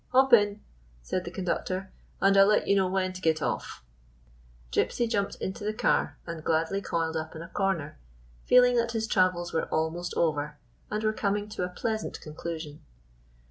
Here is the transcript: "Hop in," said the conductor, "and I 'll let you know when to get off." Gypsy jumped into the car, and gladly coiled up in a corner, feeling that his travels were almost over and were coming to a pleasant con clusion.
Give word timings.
"Hop 0.13 0.33
in," 0.33 0.61
said 1.03 1.25
the 1.25 1.29
conductor, 1.31 1.91
"and 2.19 2.35
I 2.35 2.41
'll 2.41 2.47
let 2.47 2.67
you 2.67 2.75
know 2.75 2.87
when 2.87 3.13
to 3.13 3.21
get 3.21 3.39
off." 3.39 3.83
Gypsy 4.71 5.07
jumped 5.07 5.35
into 5.35 5.63
the 5.63 5.75
car, 5.75 6.17
and 6.25 6.43
gladly 6.43 6.81
coiled 6.81 7.15
up 7.15 7.35
in 7.35 7.43
a 7.43 7.47
corner, 7.49 7.99
feeling 8.43 8.75
that 8.77 8.93
his 8.93 9.05
travels 9.05 9.53
were 9.53 9.65
almost 9.69 10.15
over 10.15 10.57
and 10.89 11.03
were 11.03 11.13
coming 11.13 11.47
to 11.49 11.63
a 11.63 11.69
pleasant 11.69 12.19
con 12.19 12.33
clusion. 12.33 12.79